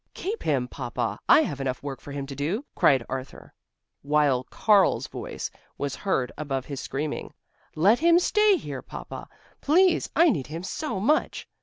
"Keep 0.15 0.41
him, 0.41 0.67
Papa, 0.67 1.19
I 1.29 1.41
have 1.41 1.61
enough 1.61 1.83
work 1.83 2.01
for 2.01 2.11
him 2.11 2.25
to 2.25 2.35
do!" 2.35 2.65
cried 2.73 3.05
Arthur, 3.07 3.53
while 4.01 4.45
Karl's 4.45 5.05
voice 5.05 5.51
was 5.77 5.95
heard 5.95 6.31
above 6.39 6.65
his 6.65 6.79
screaming: 6.81 7.35
"Let 7.75 7.99
him 7.99 8.17
stay 8.17 8.57
here, 8.57 8.81
Papa, 8.81 9.29
please, 9.61 10.09
I 10.15 10.31
need 10.31 10.47
him 10.47 10.63
so 10.63 10.99
much!" 10.99 11.47